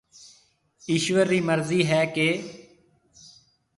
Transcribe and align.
ايشوَر 0.89 1.25
رِي 1.31 1.39
مرضِي 1.49 1.81
هيَ 1.91 2.01
ڪيَ 2.15 2.29